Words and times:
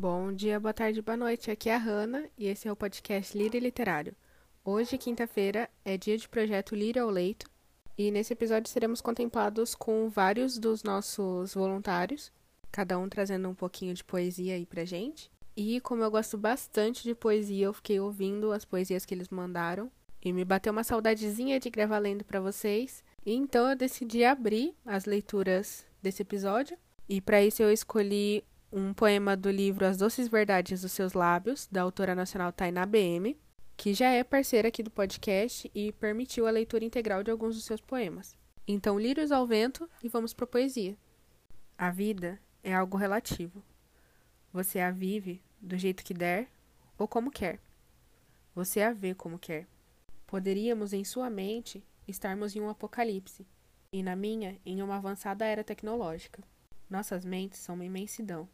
Bom 0.00 0.32
dia, 0.32 0.60
boa 0.60 0.72
tarde, 0.72 1.02
boa 1.02 1.16
noite. 1.16 1.50
Aqui 1.50 1.68
é 1.68 1.74
a 1.74 1.76
Hanna 1.76 2.30
e 2.38 2.46
esse 2.46 2.68
é 2.68 2.70
o 2.70 2.76
podcast 2.76 3.36
Líder 3.36 3.58
Literário. 3.58 4.14
Hoje, 4.64 4.96
quinta-feira, 4.96 5.68
é 5.84 5.96
dia 5.96 6.16
de 6.16 6.28
projeto 6.28 6.76
Líder 6.76 7.00
ao 7.00 7.10
Leito 7.10 7.50
e 7.98 8.12
nesse 8.12 8.32
episódio 8.32 8.70
seremos 8.70 9.00
contemplados 9.00 9.74
com 9.74 10.08
vários 10.08 10.56
dos 10.56 10.84
nossos 10.84 11.52
voluntários, 11.52 12.30
cada 12.70 12.96
um 12.96 13.08
trazendo 13.08 13.48
um 13.48 13.56
pouquinho 13.56 13.92
de 13.92 14.04
poesia 14.04 14.54
aí 14.54 14.64
pra 14.64 14.84
gente. 14.84 15.32
E 15.56 15.80
como 15.80 16.04
eu 16.04 16.10
gosto 16.12 16.38
bastante 16.38 17.02
de 17.02 17.12
poesia, 17.12 17.66
eu 17.66 17.72
fiquei 17.72 17.98
ouvindo 17.98 18.52
as 18.52 18.64
poesias 18.64 19.04
que 19.04 19.12
eles 19.12 19.30
mandaram 19.30 19.90
e 20.24 20.32
me 20.32 20.44
bateu 20.44 20.72
uma 20.72 20.84
saudadezinha 20.84 21.58
de 21.58 21.70
gravar 21.70 21.98
lendo 21.98 22.24
para 22.24 22.38
vocês. 22.38 23.02
E 23.26 23.34
então 23.34 23.68
eu 23.68 23.74
decidi 23.74 24.22
abrir 24.22 24.76
as 24.86 25.06
leituras 25.06 25.84
desse 26.00 26.22
episódio. 26.22 26.78
E 27.08 27.20
para 27.20 27.42
isso 27.42 27.64
eu 27.64 27.72
escolhi 27.72 28.44
um 28.70 28.92
poema 28.92 29.36
do 29.36 29.50
livro 29.50 29.86
As 29.86 29.96
Doces 29.96 30.28
Verdades 30.28 30.82
dos 30.82 30.92
Seus 30.92 31.14
Lábios, 31.14 31.66
da 31.70 31.82
autora 31.82 32.14
nacional 32.14 32.52
Tainá 32.52 32.84
BM, 32.84 33.36
que 33.76 33.94
já 33.94 34.10
é 34.10 34.22
parceira 34.22 34.68
aqui 34.68 34.82
do 34.82 34.90
podcast 34.90 35.70
e 35.74 35.92
permitiu 35.92 36.46
a 36.46 36.50
leitura 36.50 36.84
integral 36.84 37.22
de 37.22 37.30
alguns 37.30 37.54
dos 37.54 37.64
seus 37.64 37.80
poemas. 37.80 38.36
Então, 38.66 38.98
lírios 38.98 39.32
ao 39.32 39.46
vento 39.46 39.88
e 40.02 40.08
vamos 40.08 40.34
para 40.34 40.44
a 40.44 40.48
poesia. 40.48 40.96
A 41.78 41.90
vida 41.90 42.38
é 42.62 42.74
algo 42.74 42.98
relativo. 42.98 43.62
Você 44.52 44.80
a 44.80 44.90
vive 44.90 45.42
do 45.60 45.78
jeito 45.78 46.04
que 46.04 46.12
der 46.12 46.48
ou 46.98 47.08
como 47.08 47.30
quer. 47.30 47.60
Você 48.54 48.82
a 48.82 48.92
vê 48.92 49.14
como 49.14 49.38
quer. 49.38 49.66
Poderíamos, 50.26 50.92
em 50.92 51.04
sua 51.04 51.30
mente, 51.30 51.82
estarmos 52.06 52.54
em 52.54 52.60
um 52.60 52.68
apocalipse, 52.68 53.46
e 53.90 54.02
na 54.02 54.14
minha, 54.14 54.60
em 54.66 54.82
uma 54.82 54.96
avançada 54.96 55.46
era 55.46 55.64
tecnológica. 55.64 56.42
Nossas 56.90 57.24
mentes 57.24 57.60
são 57.60 57.74
uma 57.74 57.84
imensidão. 57.84 58.48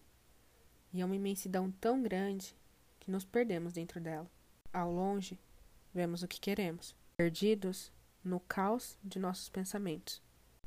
E 0.94 1.00
é 1.00 1.04
uma 1.04 1.16
imensidão 1.16 1.72
tão 1.72 2.00
grande 2.00 2.56
que 3.00 3.10
nos 3.10 3.24
perdemos 3.24 3.72
dentro 3.72 4.00
dela. 4.00 4.30
Ao 4.72 4.92
longe, 4.92 5.36
vemos 5.92 6.22
o 6.22 6.28
que 6.28 6.38
queremos, 6.38 6.94
perdidos 7.16 7.92
no 8.22 8.38
caos 8.38 8.96
de 9.02 9.18
nossos 9.18 9.48
pensamentos, 9.48 10.22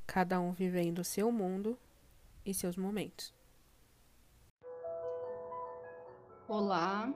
cada 0.06 0.38
um 0.42 0.52
vivendo 0.52 1.02
seu 1.02 1.32
mundo 1.32 1.80
e 2.46 2.54
seus 2.54 2.76
momentos. 2.76 3.34
Olá, 6.50 7.10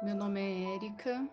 meu 0.00 0.14
nome 0.14 0.40
é 0.40 0.76
Érica, 0.76 1.28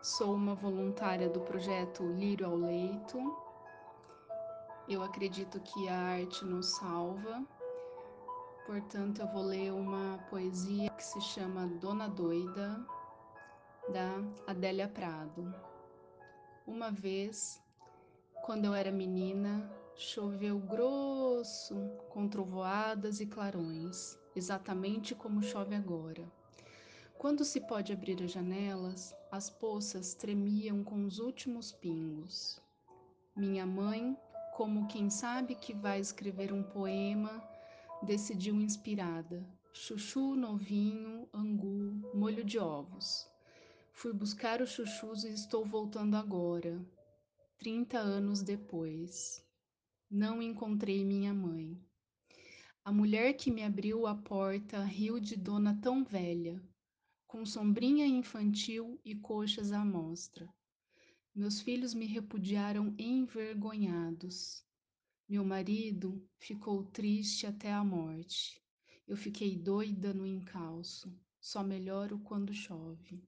sou 0.00 0.36
uma 0.36 0.54
voluntária 0.54 1.28
do 1.28 1.40
projeto 1.40 2.06
Lírio 2.12 2.46
ao 2.46 2.54
Leito. 2.54 3.18
Eu 4.88 5.02
acredito 5.02 5.58
que 5.58 5.88
a 5.88 5.98
arte 5.98 6.44
nos 6.44 6.76
salva 6.76 7.44
Portanto, 8.70 9.20
eu 9.20 9.26
vou 9.26 9.42
ler 9.42 9.72
uma 9.72 10.18
poesia 10.30 10.88
que 10.90 11.02
se 11.02 11.20
chama 11.20 11.66
Dona 11.66 12.08
Doida, 12.08 12.80
da 13.92 14.22
Adélia 14.46 14.86
Prado. 14.86 15.52
Uma 16.68 16.88
vez, 16.88 17.60
quando 18.44 18.66
eu 18.66 18.72
era 18.72 18.92
menina, 18.92 19.68
choveu 19.96 20.60
grosso, 20.60 21.74
com 22.10 22.28
trovoadas 22.28 23.18
e 23.18 23.26
clarões, 23.26 24.16
exatamente 24.36 25.16
como 25.16 25.42
chove 25.42 25.74
agora. 25.74 26.30
Quando 27.18 27.44
se 27.44 27.60
pode 27.62 27.92
abrir 27.92 28.22
as 28.22 28.30
janelas, 28.30 29.12
as 29.32 29.50
poças 29.50 30.14
tremiam 30.14 30.84
com 30.84 31.04
os 31.04 31.18
últimos 31.18 31.72
pingos. 31.72 32.62
Minha 33.34 33.66
mãe, 33.66 34.16
como 34.56 34.86
quem 34.86 35.10
sabe 35.10 35.56
que 35.56 35.74
vai 35.74 35.98
escrever 35.98 36.52
um 36.52 36.62
poema, 36.62 37.49
decidiu 38.02 38.60
inspirada. 38.60 39.46
Chuchu 39.72 40.34
novinho, 40.34 41.28
angu, 41.32 42.02
molho 42.14 42.44
de 42.44 42.58
ovos. 42.58 43.28
Fui 43.92 44.12
buscar 44.12 44.62
os 44.62 44.70
chuchus 44.70 45.24
e 45.24 45.28
estou 45.28 45.64
voltando 45.64 46.16
agora, 46.16 46.80
trinta 47.58 47.98
anos 47.98 48.42
depois. 48.42 49.44
Não 50.10 50.40
encontrei 50.40 51.04
minha 51.04 51.34
mãe. 51.34 51.78
A 52.84 52.90
mulher 52.90 53.34
que 53.34 53.50
me 53.50 53.62
abriu 53.62 54.06
a 54.06 54.14
porta 54.14 54.82
riu 54.82 55.20
de 55.20 55.36
dona 55.36 55.78
tão 55.80 56.02
velha, 56.02 56.60
com 57.26 57.44
sombrinha 57.44 58.06
infantil 58.06 58.98
e 59.04 59.14
coxas 59.14 59.70
à 59.70 59.84
mostra. 59.84 60.48
Meus 61.34 61.60
filhos 61.60 61.94
me 61.94 62.06
repudiaram 62.06 62.94
envergonhados. 62.98 64.64
Meu 65.30 65.44
marido 65.44 66.20
ficou 66.40 66.82
triste 66.82 67.46
até 67.46 67.72
a 67.72 67.84
morte. 67.84 68.60
Eu 69.06 69.16
fiquei 69.16 69.56
doida 69.56 70.12
no 70.12 70.26
encalço. 70.26 71.16
Só 71.40 71.62
melhoro 71.62 72.18
quando 72.18 72.52
chove. 72.52 73.22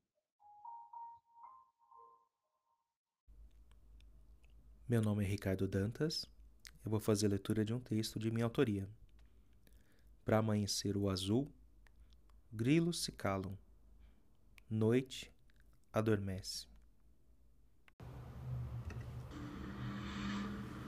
Meu 4.88 5.00
nome 5.00 5.24
é 5.24 5.28
Ricardo 5.28 5.68
Dantas. 5.68 6.26
Eu 6.84 6.90
vou 6.90 6.98
fazer 6.98 7.26
a 7.26 7.28
leitura 7.28 7.64
de 7.64 7.72
um 7.72 7.78
texto 7.78 8.18
de 8.18 8.32
minha 8.32 8.46
autoria. 8.46 8.90
Para 10.24 10.38
amanhecer 10.38 10.96
o 10.96 11.08
azul, 11.08 11.54
grilos 12.52 13.04
se 13.04 13.12
calam. 13.12 13.56
Noite 14.68 15.32
adormece. 15.92 16.66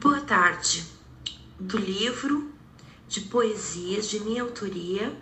Boa 0.01 0.21
tarde 0.27 0.94
do 1.59 1.79
livro 1.79 2.53
de 3.07 3.21
poesias 3.23 4.09
de 4.09 4.19
minha 4.21 4.43
autoria, 4.43 5.17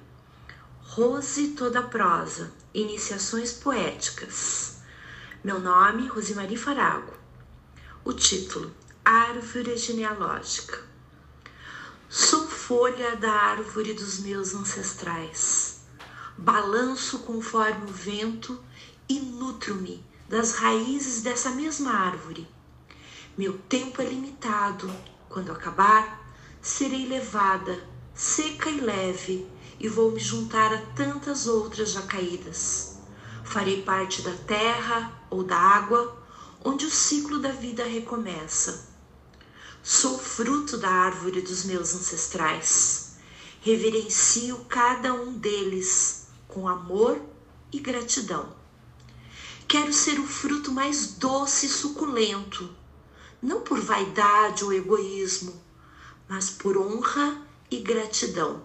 Rose 0.81 1.49
Toda 1.49 1.83
Prosa, 1.83 2.53
Iniciações 2.73 3.53
Poéticas. 3.53 4.79
Meu 5.45 5.61
nome, 5.61 6.07
Rosemary 6.09 6.57
Farago. 6.57 7.13
O 8.05 8.13
título, 8.13 8.75
Árvore 9.05 9.77
Genealógica. 9.77 10.83
Sou 12.09 12.47
folha 12.47 13.17
da 13.17 13.31
árvore 13.31 13.93
dos 13.93 14.21
meus 14.21 14.55
ancestrais. 14.55 15.81
Balanço 16.39 17.21
conforme 17.21 17.91
o 17.91 17.93
vento 17.93 18.59
e 19.09 19.21
nutro-me 19.21 20.05
das 20.29 20.55
raízes 20.55 21.21
dessa 21.21 21.51
mesma 21.51 21.93
árvore. 21.93 22.49
Meu 23.37 23.59
tempo 23.59 24.01
é 24.01 24.07
limitado. 24.07 24.91
Quando 25.29 25.51
acabar, 25.51 26.22
serei 26.63 27.09
levada, 27.09 27.83
seca 28.15 28.71
e 28.71 28.81
leve, 28.81 29.45
e 29.81 29.89
vou 29.89 30.13
me 30.13 30.21
juntar 30.21 30.73
a 30.73 30.79
tantas 30.95 31.49
outras 31.49 31.91
já 31.91 32.03
caídas. 32.03 32.99
Farei 33.45 33.83
parte 33.83 34.23
da 34.23 34.33
terra 34.33 35.27
ou 35.29 35.43
da 35.43 35.59
água, 35.59 36.17
onde 36.65 36.87
o 36.87 36.91
ciclo 36.91 37.41
da 37.41 37.51
vida 37.51 37.83
recomeça. 37.83 38.89
Sou 39.83 40.17
fruto 40.17 40.79
da 40.79 40.89
árvore 40.89 41.41
dos 41.41 41.65
meus 41.65 41.93
ancestrais. 41.97 43.17
Reverencio 43.61 44.65
cada 44.69 45.13
um 45.13 45.33
deles 45.33 46.29
com 46.47 46.69
amor 46.69 47.21
e 47.73 47.81
gratidão. 47.81 48.55
Quero 49.67 49.93
ser 49.93 50.21
o 50.21 50.27
fruto 50.27 50.71
mais 50.71 51.15
doce 51.15 51.67
e 51.67 51.69
suculento, 51.69 52.71
não 53.43 53.63
por 53.63 53.81
vaidade 53.81 54.63
ou 54.63 54.73
egoísmo, 54.73 55.61
mas 56.29 56.51
por 56.51 56.77
honra 56.77 57.41
e 57.71 57.79
gratidão. 57.81 58.63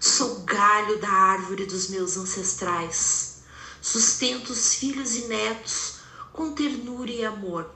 Sou 0.00 0.40
galho 0.40 0.98
da 0.98 1.10
árvore 1.10 1.66
dos 1.66 1.88
meus 1.88 2.16
ancestrais, 2.16 3.42
sustento 3.80 4.50
os 4.50 4.74
filhos 4.74 5.16
e 5.16 5.26
netos 5.26 5.96
com 6.32 6.52
ternura 6.52 7.10
e 7.10 7.24
amor. 7.24 7.70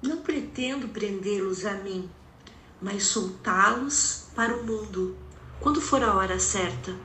Não 0.00 0.18
pretendo 0.18 0.88
prendê-los 0.88 1.64
a 1.64 1.74
mim, 1.74 2.08
mas 2.80 3.04
soltá-los 3.04 4.26
para 4.34 4.56
o 4.56 4.64
mundo 4.64 5.16
quando 5.60 5.80
for 5.80 6.02
a 6.02 6.14
hora 6.14 6.38
certa, 6.38 6.96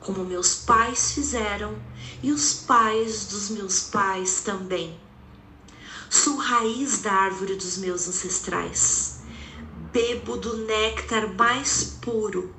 como 0.00 0.24
meus 0.24 0.54
pais 0.54 1.12
fizeram 1.12 1.80
e 2.22 2.30
os 2.30 2.52
pais 2.52 3.26
dos 3.26 3.48
meus 3.48 3.80
pais 3.80 4.42
também. 4.42 5.00
Sou 6.10 6.36
raiz 6.36 7.00
da 7.00 7.12
árvore 7.12 7.54
dos 7.54 7.78
meus 7.78 8.06
ancestrais 8.06 9.17
bebo 9.98 10.36
do 10.36 10.58
néctar 10.58 11.34
mais 11.34 11.96
puro, 12.00 12.54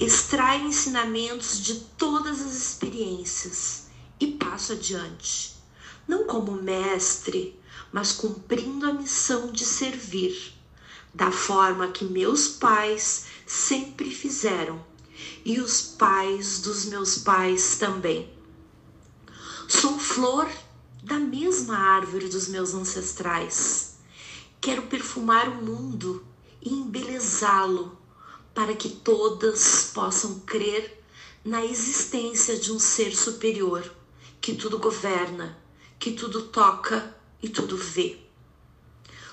extraio 0.00 0.66
ensinamentos 0.66 1.62
de 1.62 1.76
todas 1.96 2.40
as 2.40 2.52
experiências 2.52 3.84
e 4.18 4.26
passo 4.32 4.72
adiante, 4.72 5.54
não 6.08 6.26
como 6.26 6.50
mestre, 6.50 7.56
mas 7.92 8.10
cumprindo 8.10 8.86
a 8.86 8.92
missão 8.92 9.52
de 9.52 9.64
servir, 9.64 10.52
da 11.14 11.30
forma 11.30 11.92
que 11.92 12.04
meus 12.04 12.48
pais 12.48 13.26
sempre 13.46 14.10
fizeram 14.10 14.84
e 15.44 15.60
os 15.60 15.80
pais 15.80 16.60
dos 16.60 16.86
meus 16.86 17.18
pais 17.18 17.76
também. 17.78 18.28
Sou 19.68 19.96
flor 19.96 20.50
da 21.04 21.20
mesma 21.20 21.78
árvore 21.78 22.28
dos 22.28 22.48
meus 22.48 22.74
ancestrais. 22.74 23.94
Quero 24.60 24.82
perfumar 24.82 25.48
o 25.48 25.62
mundo 25.62 26.33
embelezá-lo, 26.64 27.98
para 28.54 28.74
que 28.74 28.88
todas 28.88 29.90
possam 29.92 30.40
crer 30.40 31.04
na 31.44 31.64
existência 31.64 32.56
de 32.56 32.72
um 32.72 32.78
ser 32.78 33.14
superior 33.14 33.92
que 34.40 34.54
tudo 34.54 34.78
governa, 34.78 35.58
que 35.98 36.12
tudo 36.12 36.42
toca 36.42 37.14
e 37.42 37.48
tudo 37.48 37.76
vê. 37.76 38.18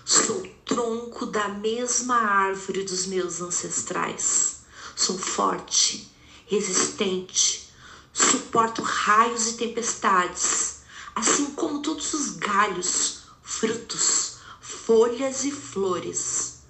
Sou 0.04 0.42
tronco 0.66 1.25
da 1.25 1.50
mesma 1.50 2.16
árvore 2.16 2.83
dos 2.83 3.06
meus 3.06 3.42
ancestrais. 3.42 4.62
Sou 4.95 5.18
forte, 5.18 6.10
resistente, 6.48 7.69
suporto 8.13 8.81
raios 8.81 9.48
e 9.48 9.54
tempestades, 9.54 10.80
assim 11.13 11.51
como 11.51 11.81
todos 11.81 12.13
os 12.13 12.31
galhos, 12.31 13.24
frutos, 13.42 14.38
folhas 14.60 15.44
e 15.44 15.51
flores. 15.51 16.61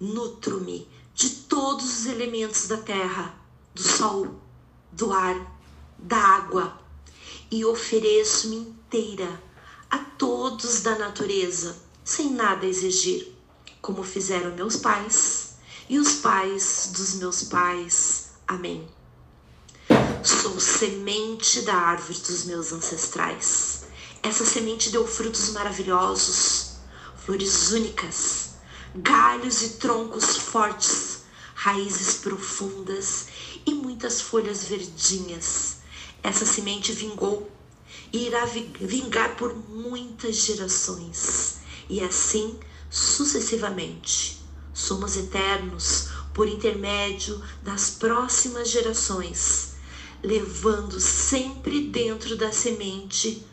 Nutro-me 0.00 0.88
de 1.14 1.28
todos 1.28 1.84
os 1.84 2.06
elementos 2.06 2.66
da 2.66 2.78
terra, 2.78 3.34
do 3.74 3.82
sol, 3.82 4.40
do 4.90 5.12
ar, 5.12 5.36
da 5.98 6.16
água, 6.16 6.80
e 7.50 7.66
ofereço-me 7.66 8.56
inteira 8.56 9.42
a 9.90 9.98
todos 9.98 10.80
da 10.80 10.96
natureza, 10.96 11.76
sem 12.02 12.30
nada 12.32 12.64
exigir, 12.64 13.30
como 13.82 14.02
fizeram 14.02 14.54
meus 14.54 14.76
pais 14.76 15.56
e 15.86 15.98
os 15.98 16.14
pais 16.14 16.92
dos 16.94 17.16
meus 17.16 17.42
pais. 17.42 18.30
Amém. 18.48 18.88
Sou 20.24 20.58
semente 20.58 21.60
da 21.60 21.74
árvore 21.74 22.18
dos 22.20 22.44
meus 22.46 22.72
ancestrais. 22.72 23.84
Essa 24.22 24.46
semente 24.46 24.88
deu 24.88 25.06
frutos 25.06 25.50
maravilhosos, 25.50 26.76
flores 27.16 27.70
únicas, 27.72 28.39
galhos 28.94 29.62
e 29.62 29.68
troncos 29.70 30.36
fortes, 30.36 31.22
raízes 31.54 32.16
profundas 32.16 33.26
e 33.66 33.74
muitas 33.74 34.20
folhas 34.20 34.64
verdinhas. 34.64 35.78
Essa 36.22 36.44
semente 36.44 36.92
vingou 36.92 37.50
e 38.12 38.26
irá 38.26 38.44
vingar 38.44 39.36
por 39.36 39.54
muitas 39.54 40.36
gerações, 40.36 41.58
e 41.88 42.00
assim 42.00 42.58
sucessivamente. 42.90 44.40
Somos 44.72 45.16
eternos 45.16 46.08
por 46.34 46.48
intermédio 46.48 47.42
das 47.62 47.90
próximas 47.90 48.68
gerações 48.68 49.70
levando 50.22 51.00
sempre 51.00 51.88
dentro 51.88 52.36
da 52.36 52.52
semente 52.52 53.46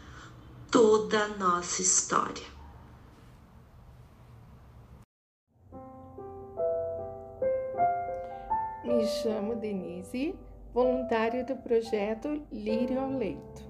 toda 0.70 1.24
a 1.24 1.28
nossa 1.30 1.82
história. 1.82 2.57
Me 8.88 9.06
chamo 9.06 9.54
Denise, 9.54 10.34
voluntária 10.74 11.44
do 11.44 11.58
projeto 11.58 12.42
Lírio 12.50 13.02
ao 13.02 13.10
Leito. 13.10 13.70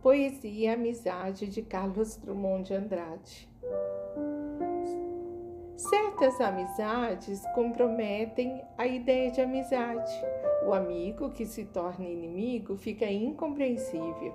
Poesia 0.00 0.50
e 0.50 0.66
Amizade 0.66 1.46
de 1.46 1.60
Carlos 1.60 2.16
Drummond 2.16 2.68
de 2.68 2.74
Andrade. 2.74 3.50
Certas 5.76 6.40
amizades 6.40 7.42
comprometem 7.54 8.64
a 8.78 8.86
ideia 8.86 9.30
de 9.30 9.42
amizade. 9.42 10.10
O 10.66 10.72
amigo 10.72 11.28
que 11.32 11.44
se 11.44 11.66
torna 11.66 12.08
inimigo 12.08 12.78
fica 12.78 13.04
incompreensível. 13.04 14.32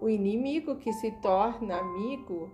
O 0.00 0.08
inimigo 0.08 0.74
que 0.74 0.92
se 0.92 1.12
torna 1.22 1.76
amigo 1.76 2.50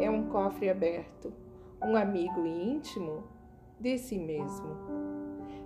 é 0.00 0.10
um 0.10 0.28
cofre 0.30 0.68
aberto, 0.68 1.32
um 1.80 1.94
amigo 1.94 2.44
íntimo 2.44 3.22
de 3.82 3.98
si 3.98 4.18
mesmo. 4.18 4.76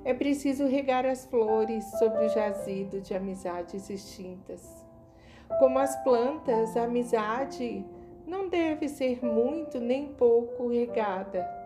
É 0.05 0.13
preciso 0.13 0.67
regar 0.67 1.07
as 1.07 1.27
flores 1.27 1.85
sobre 1.99 2.27
o 2.27 2.29
jazido 2.29 3.01
de 3.01 3.15
amizades 3.15 3.89
extintas. 3.91 4.85
Como 5.61 5.79
as 5.79 5.95
plantas, 6.03 6.77
a 6.77 6.85
amizade 6.85 7.85
não 8.27 8.49
deve 8.49 8.89
ser 8.89 9.25
muito 9.25 9.79
nem 9.79 10.13
pouco 10.15 10.69
regada 10.69 11.57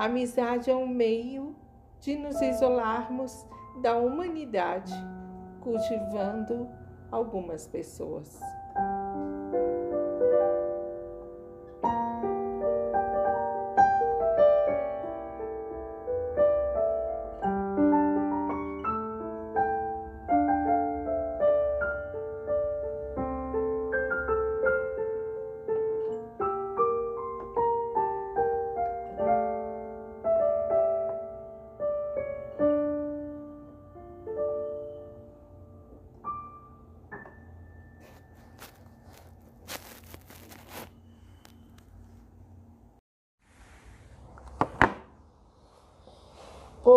a 0.00 0.04
amizade 0.04 0.70
é 0.70 0.74
um 0.74 0.86
meio 0.86 1.54
de 2.00 2.16
nos 2.16 2.40
isolarmos 2.40 3.46
da 3.82 3.96
humanidade, 3.98 4.94
cultivando 5.60 6.66
algumas 7.10 7.66
pessoas. 7.66 8.40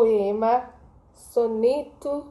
Poema 0.04 0.66
Soneto 1.14 2.26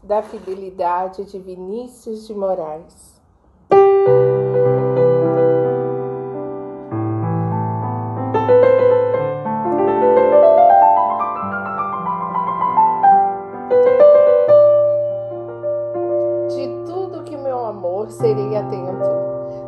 da 0.00 0.22
Fidelidade 0.22 1.24
de 1.24 1.36
Vinícius 1.36 2.24
de 2.28 2.32
Moraes. 2.32 3.20
De 16.48 16.68
tudo 16.86 17.24
que 17.24 17.36
meu 17.36 17.58
amor 17.66 18.08
serei 18.12 18.56
atento, 18.56 19.10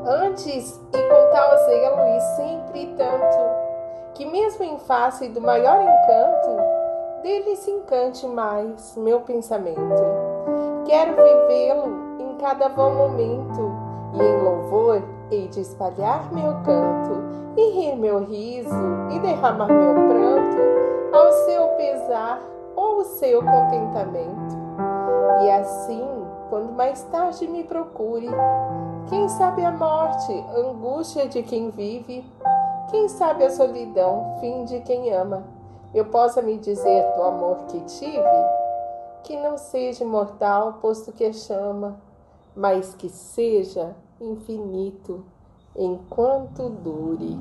antes 0.07 0.81
e 0.93 1.09
com 1.09 1.33
tal 1.33 1.57
zelo 1.67 2.01
e 2.07 2.21
sempre 2.37 2.87
tanto 2.97 3.65
que 4.15 4.25
mesmo 4.25 4.65
em 4.65 4.79
face 4.79 5.29
do 5.29 5.41
maior 5.41 5.81
encanto, 5.83 6.14
dele 7.35 7.57
se 7.57 7.71
encante 7.71 8.27
mais 8.29 8.97
meu 8.97 9.21
pensamento. 9.21 9.81
Quero 10.85 11.17
vivê-lo 11.17 12.21
em 12.21 12.37
cada 12.37 12.69
bom 12.69 12.95
momento, 12.95 13.73
e 14.13 14.23
em 14.23 14.43
louvor 14.43 15.03
hei 15.31 15.49
de 15.49 15.61
espalhar 15.61 16.33
meu 16.33 16.53
canto, 16.63 17.25
e 17.57 17.71
rir 17.71 17.97
meu 17.97 18.25
riso, 18.25 18.71
e 19.11 19.19
derramar 19.19 19.67
meu 19.67 19.95
pranto, 19.95 21.17
ao 21.17 21.33
seu 21.33 21.69
pesar 21.77 22.41
ou 22.77 22.99
o 22.99 23.05
seu 23.05 23.43
contentamento. 23.43 24.57
E 25.43 25.51
assim, 25.51 26.07
quando 26.51 26.73
mais 26.73 27.03
tarde 27.05 27.49
me 27.49 27.65
procure, 27.65 28.29
quem 29.09 29.29
sabe 29.29 29.65
a 29.65 29.73
morte, 29.73 30.33
angústia 30.57 31.27
de 31.27 31.43
quem 31.43 31.71
vive, 31.71 32.25
quem 32.91 33.09
sabe 33.09 33.45
a 33.45 33.51
solidão, 33.51 34.37
fim 34.39 34.65
de 34.65 34.81
quem 34.81 35.13
ama, 35.13 35.43
eu 35.95 36.05
possa 36.07 36.43
me 36.43 36.59
dizer 36.59 37.05
do 37.15 37.23
amor 37.23 37.57
que 37.69 37.81
tive, 37.83 38.21
que 39.23 39.37
não 39.37 39.57
seja 39.57 40.05
mortal, 40.05 40.75
posto 40.75 41.13
que 41.13 41.25
é 41.25 41.33
chama, 41.33 42.01
mas 42.55 42.95
que 42.95 43.09
seja 43.09 43.95
infinito 44.21 45.25
enquanto 45.77 46.69
dure. 46.69 47.39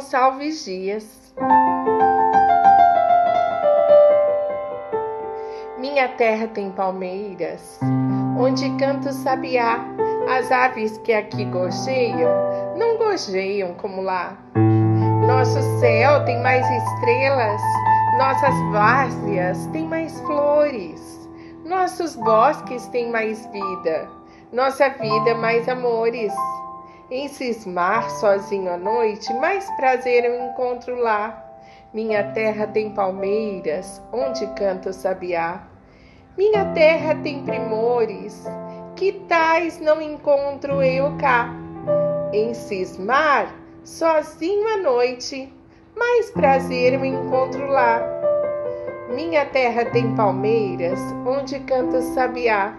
Gonçalves 0.00 0.64
Dias. 0.64 1.34
Minha 5.76 6.08
terra 6.16 6.48
tem 6.48 6.70
palmeiras, 6.70 7.78
onde 8.38 8.70
canta 8.78 9.10
o 9.10 9.12
sabiá. 9.12 9.78
As 10.38 10.50
aves 10.50 10.96
que 11.04 11.12
aqui 11.12 11.44
gorjeiam, 11.44 12.30
não 12.78 12.96
gorjeiam 12.96 13.74
como 13.74 14.00
lá. 14.00 14.38
Nosso 15.26 15.60
céu 15.80 16.24
tem 16.24 16.42
mais 16.42 16.66
estrelas, 16.70 17.60
nossas 18.16 18.54
várzeas 18.72 19.66
têm 19.66 19.86
mais 19.86 20.18
flores, 20.20 21.28
nossos 21.66 22.16
bosques 22.16 22.86
têm 22.86 23.10
mais 23.10 23.44
vida, 23.52 24.08
nossa 24.50 24.88
vida 24.88 25.34
mais 25.34 25.68
amores. 25.68 26.32
Em 27.12 27.26
cismar 27.26 28.08
sozinho 28.08 28.72
à 28.72 28.76
noite, 28.76 29.34
mais 29.34 29.68
prazer 29.72 30.24
eu 30.24 30.44
encontro 30.44 30.94
lá. 30.94 31.44
Minha 31.92 32.22
terra 32.30 32.68
tem 32.68 32.90
palmeiras, 32.90 34.00
onde 34.12 34.46
canta 34.54 34.90
o 34.90 34.92
sabiá. 34.92 35.60
Minha 36.38 36.66
terra 36.66 37.16
tem 37.16 37.42
primores, 37.42 38.46
que 38.94 39.10
tais 39.26 39.80
não 39.80 40.00
encontro 40.00 40.80
eu 40.84 41.16
cá. 41.16 41.52
Em 42.32 42.54
cismar, 42.54 43.56
sozinho 43.82 44.68
à 44.68 44.76
noite, 44.76 45.52
mais 45.96 46.30
prazer 46.30 46.94
eu 46.94 47.04
encontro 47.04 47.66
lá. 47.66 48.00
Minha 49.12 49.44
terra 49.46 49.84
tem 49.86 50.14
palmeiras, 50.14 51.00
onde 51.26 51.58
canta 51.58 51.96
o 51.96 52.02
sabiá. 52.14 52.78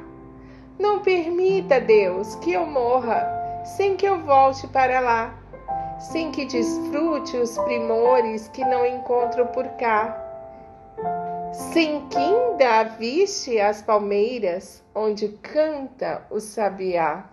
Não 0.79 0.99
permita, 1.01 1.81
Deus, 1.81 2.35
que 2.35 2.53
eu 2.53 2.65
morra 2.65 3.40
sem 3.63 3.95
que 3.95 4.05
eu 4.05 4.19
volte 4.19 4.67
para 4.67 4.99
lá, 4.99 5.35
sem 5.99 6.31
que 6.31 6.45
desfrute 6.45 7.37
os 7.37 7.57
primores 7.59 8.47
que 8.49 8.63
não 8.65 8.85
encontro 8.85 9.45
por 9.47 9.67
cá, 9.77 10.17
sem 11.51 12.07
que 12.07 12.17
ainda 12.17 12.79
aviste 12.79 13.59
as 13.59 13.81
palmeiras 13.81 14.83
onde 14.95 15.29
canta 15.29 16.25
o 16.29 16.39
sabiá. 16.39 17.30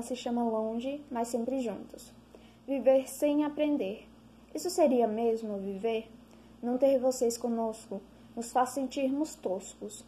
Se 0.00 0.16
chama 0.16 0.44
Longe, 0.44 1.02
mas 1.10 1.28
sempre 1.28 1.60
juntos. 1.60 2.12
Viver 2.66 3.08
sem 3.08 3.44
aprender. 3.44 4.08
Isso 4.54 4.70
seria 4.70 5.06
mesmo 5.06 5.58
viver? 5.58 6.08
Não 6.62 6.78
ter 6.78 6.98
vocês 6.98 7.36
conosco 7.36 8.00
nos 8.34 8.52
faz 8.52 8.70
sentirmos 8.70 9.34
toscos. 9.34 10.04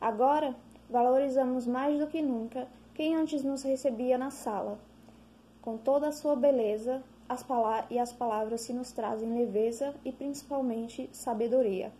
Agora, 0.00 0.56
valorizamos 0.88 1.66
mais 1.66 1.98
do 1.98 2.06
que 2.06 2.22
nunca 2.22 2.66
quem 2.94 3.14
antes 3.14 3.44
nos 3.44 3.62
recebia 3.62 4.18
na 4.18 4.30
sala. 4.30 4.78
Com 5.62 5.76
toda 5.76 6.08
a 6.08 6.12
sua 6.12 6.34
beleza, 6.34 7.02
as 7.28 7.44
e 7.90 7.98
as 7.98 8.12
palavras 8.12 8.62
se 8.62 8.72
nos 8.72 8.90
trazem 8.90 9.34
leveza 9.34 9.94
e 10.04 10.10
principalmente 10.10 11.08
sabedoria. 11.12 11.92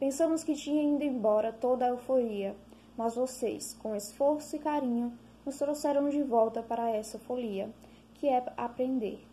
Pensamos 0.00 0.42
que 0.42 0.54
tinha 0.54 0.82
ido 0.82 1.04
embora 1.04 1.52
toda 1.52 1.84
a 1.84 1.88
euforia, 1.88 2.56
mas 2.96 3.14
vocês, 3.14 3.74
com 3.74 3.94
esforço 3.94 4.56
e 4.56 4.58
carinho, 4.58 5.12
nos 5.46 5.56
trouxeram 5.56 6.08
de 6.08 6.24
volta 6.24 6.60
para 6.60 6.90
essa 6.90 7.20
folia, 7.20 7.70
que 8.14 8.26
é 8.28 8.44
aprender. 8.56 9.24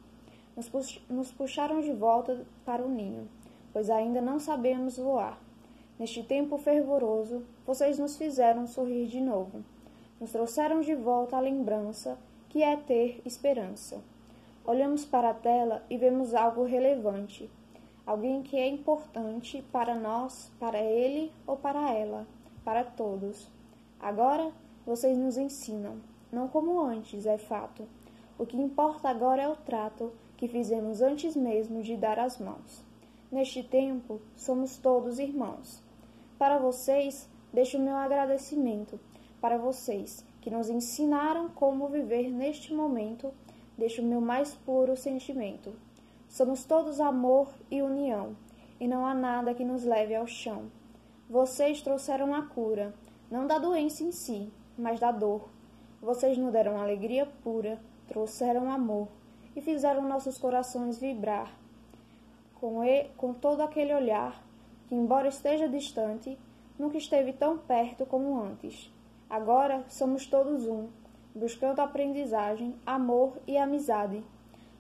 Nos, 0.56 0.70
pux 0.70 1.02
nos 1.10 1.32
puxaram 1.32 1.82
de 1.82 1.92
volta 1.92 2.46
para 2.64 2.86
o 2.86 2.90
ninho, 2.90 3.28
pois 3.74 3.90
ainda 3.90 4.22
não 4.22 4.40
sabemos 4.40 4.98
voar. 4.98 5.42
Neste 5.98 6.22
tempo 6.22 6.60
fervoroso, 6.60 7.44
vocês 7.66 7.98
nos 7.98 8.16
fizeram 8.16 8.68
sorrir 8.68 9.08
de 9.08 9.20
novo. 9.20 9.64
Nos 10.22 10.32
trouxeram 10.32 10.82
de 10.82 10.94
volta 10.94 11.36
a 11.36 11.40
lembrança 11.40 12.18
que 12.50 12.62
é 12.62 12.78
ter 12.78 13.20
esperança. 13.26 14.00
Olhamos 14.64 15.06
para 15.06 15.32
a 15.32 15.34
tela 15.34 15.84
e 15.90 15.98
vemos 15.98 16.36
algo 16.36 16.64
relevante, 16.64 17.50
alguém 18.06 18.44
que 18.44 18.56
é 18.56 18.68
importante 18.68 19.64
para 19.72 19.96
nós, 19.96 20.52
para 20.60 20.80
ele 20.80 21.32
ou 21.48 21.58
para 21.58 21.92
ela, 21.92 22.28
para 22.64 22.84
todos. 22.84 23.50
Agora 24.00 24.52
vocês 24.86 25.18
nos 25.18 25.38
ensinam, 25.38 25.98
não 26.32 26.48
como 26.48 26.82
antes, 26.82 27.26
é 27.26 27.38
fato. 27.38 27.88
O 28.38 28.46
que 28.46 28.58
importa 28.58 29.08
agora 29.08 29.42
é 29.42 29.48
o 29.48 29.56
trato 29.56 30.12
que 30.36 30.48
fizemos 30.48 31.02
antes 31.02 31.36
mesmo 31.36 31.82
de 31.82 31.96
dar 31.96 32.20
as 32.20 32.40
mãos. 32.40 32.84
Neste 33.32 33.64
tempo, 33.64 34.20
somos 34.36 34.78
todos 34.78 35.20
irmãos. 35.20 35.82
Para 36.38 36.58
vocês, 36.58 37.30
deixo 37.54 37.78
o 37.78 37.82
meu 37.82 37.96
agradecimento. 37.96 39.00
Para 39.40 39.58
vocês 39.58 40.26
que 40.42 40.50
nos 40.52 40.70
ensinaram 40.70 41.48
como 41.50 41.88
viver 41.88 42.30
neste 42.30 42.74
momento, 42.74 43.34
deixo 43.78 44.02
o 44.02 44.06
meu 44.06 44.20
mais 44.20 44.54
puro 44.54 44.98
sentimento. 44.98 45.74
Somos 46.28 46.66
todos 46.66 47.00
amor 47.00 47.48
e 47.72 47.82
união, 47.82 48.36
e 48.80 48.88
não 48.88 49.06
há 49.06 49.14
nada 49.14 49.54
que 49.54 49.64
nos 49.64 49.84
leve 49.84 50.16
ao 50.16 50.28
chão. 50.28 50.72
Vocês 51.30 51.82
trouxeram 51.82 52.34
a 52.36 52.42
cura, 52.42 52.94
não 53.32 53.48
da 53.48 53.58
doença 53.58 54.04
em 54.04 54.12
si, 54.12 54.52
mas 54.78 55.00
da 55.00 55.12
dor. 55.12 55.50
Vocês 56.02 56.38
nos 56.38 56.52
deram 56.52 56.80
alegria 56.80 57.26
pura, 57.44 57.80
trouxeram 58.08 58.72
amor 58.72 59.08
e 59.56 59.62
fizeram 59.62 60.08
nossos 60.08 60.38
corações 60.38 61.00
vibrar. 61.00 61.52
Com, 62.60 62.84
ele, 62.84 63.10
com 63.18 63.34
todo 63.34 63.62
aquele 63.62 63.94
olhar, 63.94 64.44
que 64.88 64.96
embora 64.96 65.28
esteja 65.28 65.68
distante, 65.68 66.38
nunca 66.78 66.98
esteve 66.98 67.34
tão 67.34 67.58
perto 67.58 68.06
como 68.06 68.40
antes. 68.40 68.92
Agora 69.30 69.84
somos 69.88 70.26
todos 70.26 70.68
um, 70.68 70.88
buscando 71.34 71.80
aprendizagem, 71.80 72.76
amor 72.86 73.38
e 73.48 73.58
amizade, 73.58 74.24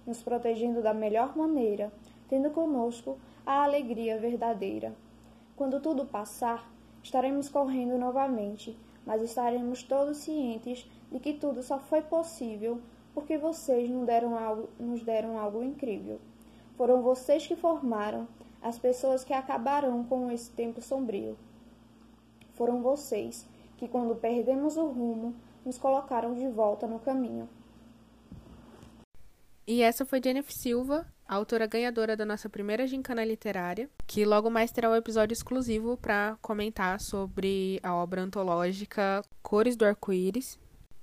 nos 0.05 0.21
protegendo 0.21 0.81
da 0.81 0.93
melhor 0.93 1.35
maneira, 1.35 1.91
tendo 2.29 2.51
conosco 2.51 3.17
a 3.45 3.63
alegria 3.63 4.19
verdadeira. 4.19 4.93
Quando 5.55 5.79
tudo 5.79 6.05
passar, 6.05 6.69
estaremos 7.01 7.50
correndo 7.50 7.97
novamente 7.97 8.77
mas 9.05 9.22
estaremos 9.22 9.83
todos 9.83 10.17
cientes 10.17 10.88
de 11.12 11.19
que 11.19 11.33
tudo 11.33 11.62
só 11.62 11.79
foi 11.79 12.01
possível 12.01 12.81
porque 13.13 13.38
vocês 13.38 13.89
nos 13.89 14.05
deram 14.05 14.38
algo, 14.38 14.69
nos 14.79 15.03
deram 15.03 15.38
algo 15.38 15.63
incrível. 15.63 16.19
Foram 16.75 17.01
vocês 17.01 17.45
que 17.45 17.55
formaram 17.55 18.27
as 18.62 18.79
pessoas 18.79 19.24
que 19.24 19.33
acabarão 19.33 20.03
com 20.03 20.31
esse 20.31 20.50
tempo 20.50 20.81
sombrio. 20.81 21.38
Foram 22.53 22.81
vocês 22.81 23.48
que, 23.77 23.88
quando 23.88 24.15
perdemos 24.15 24.77
o 24.77 24.88
rumo, 24.88 25.36
nos 25.65 25.77
colocaram 25.77 26.33
de 26.33 26.48
volta 26.48 26.88
no 26.88 27.00
caminho. 27.00 27.48
E 29.67 29.81
essa 29.81 30.05
foi 30.05 30.22
Jennifer 30.24 30.53
Silva, 30.53 31.07
a 31.27 31.36
autora 31.36 31.65
ganhadora 31.68 32.15
da 32.15 32.25
nossa 32.25 32.50
primeira 32.50 32.86
gincana 32.88 33.24
literária, 33.24 33.89
que 34.06 34.25
logo 34.25 34.50
mais 34.50 34.72
terá 34.72 34.89
um 34.89 34.96
episódio 34.96 35.34
exclusivo 35.34 35.98
para 35.98 36.38
comentar 36.42 37.00
sobre 37.00 37.80
a 37.82 37.94
obra 37.94 38.22
antológica 38.22 39.24
Cores 39.42 39.75
do 39.75 39.86
Arco-Íris. 39.86 40.60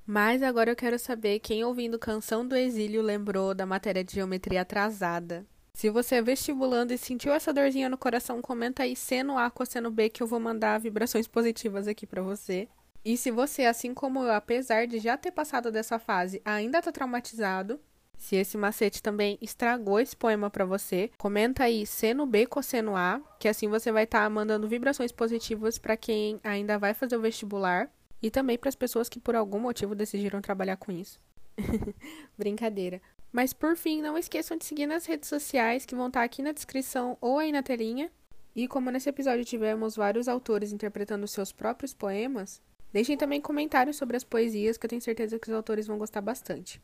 Mas 0.06 0.42
agora 0.42 0.70
eu 0.70 0.76
quero 0.76 0.98
saber 0.98 1.38
quem 1.38 1.64
ouvindo 1.64 1.98
Canção 1.98 2.46
do 2.46 2.56
Exílio 2.56 3.02
lembrou 3.02 3.54
da 3.54 3.64
matéria 3.64 4.02
de 4.02 4.14
geometria 4.14 4.62
atrasada. 4.62 5.46
Se 5.72 5.88
você 5.88 6.16
é 6.16 6.22
vestibulando 6.22 6.92
e 6.92 6.98
sentiu 6.98 7.32
essa 7.32 7.52
dorzinha 7.52 7.88
no 7.88 7.96
coração, 7.96 8.42
comenta 8.42 8.82
aí 8.82 8.96
seno 8.96 9.38
A, 9.38 9.50
cosseno 9.50 9.90
B 9.90 10.10
que 10.10 10.22
eu 10.22 10.26
vou 10.26 10.40
mandar 10.40 10.80
vibrações 10.80 11.26
positivas 11.26 11.86
aqui 11.86 12.06
para 12.06 12.22
você. 12.22 12.68
E 13.04 13.16
se 13.16 13.30
você, 13.30 13.64
assim 13.64 13.94
como 13.94 14.22
eu, 14.22 14.32
apesar 14.32 14.86
de 14.86 14.98
já 14.98 15.16
ter 15.16 15.30
passado 15.30 15.70
dessa 15.70 15.98
fase, 15.98 16.42
ainda 16.44 16.82
tá 16.82 16.92
traumatizado, 16.92 17.80
se 18.20 18.36
esse 18.36 18.58
macete 18.58 19.02
também 19.02 19.38
estragou 19.40 19.98
esse 19.98 20.14
poema 20.14 20.50
para 20.50 20.66
você, 20.66 21.10
comenta 21.16 21.64
aí 21.64 21.86
seno 21.86 22.26
B 22.26 22.46
cosseno 22.46 22.94
A, 22.94 23.18
que 23.38 23.48
assim 23.48 23.66
você 23.66 23.90
vai 23.90 24.04
estar 24.04 24.24
tá 24.24 24.30
mandando 24.30 24.68
vibrações 24.68 25.10
positivas 25.10 25.78
para 25.78 25.96
quem 25.96 26.38
ainda 26.44 26.78
vai 26.78 26.92
fazer 26.92 27.16
o 27.16 27.20
vestibular 27.22 27.90
e 28.22 28.30
também 28.30 28.58
para 28.58 28.68
as 28.68 28.74
pessoas 28.74 29.08
que 29.08 29.18
por 29.18 29.34
algum 29.34 29.58
motivo 29.58 29.94
decidiram 29.94 30.42
trabalhar 30.42 30.76
com 30.76 30.92
isso. 30.92 31.18
Brincadeira. 32.36 33.00
Mas 33.32 33.54
por 33.54 33.74
fim, 33.74 34.02
não 34.02 34.18
esqueçam 34.18 34.58
de 34.58 34.66
seguir 34.66 34.86
nas 34.86 35.06
redes 35.06 35.26
sociais 35.26 35.86
que 35.86 35.94
vão 35.94 36.08
estar 36.08 36.20
tá 36.20 36.24
aqui 36.24 36.42
na 36.42 36.52
descrição 36.52 37.16
ou 37.22 37.38
aí 37.38 37.50
na 37.50 37.62
telinha. 37.62 38.12
E 38.54 38.68
como 38.68 38.90
nesse 38.90 39.08
episódio 39.08 39.46
tivemos 39.46 39.96
vários 39.96 40.28
autores 40.28 40.72
interpretando 40.72 41.26
seus 41.26 41.52
próprios 41.52 41.94
poemas, 41.94 42.60
deixem 42.92 43.16
também 43.16 43.40
comentários 43.40 43.96
sobre 43.96 44.18
as 44.18 44.24
poesias 44.24 44.76
que 44.76 44.84
eu 44.84 44.90
tenho 44.90 45.00
certeza 45.00 45.38
que 45.38 45.48
os 45.48 45.54
autores 45.54 45.86
vão 45.86 45.96
gostar 45.96 46.20
bastante. 46.20 46.82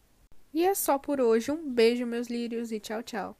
E 0.57 0.65
é 0.65 0.75
só 0.75 0.99
por 0.99 1.21
hoje. 1.21 1.53
Um 1.53 1.71
beijo, 1.71 2.07
meus 2.07 2.29
lírios, 2.29 2.73
e 2.73 2.81
tchau, 2.81 3.03
tchau. 3.03 3.37